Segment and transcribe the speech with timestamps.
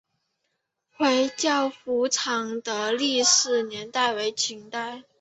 [0.97, 5.03] 回教坟场的历史年代为清代。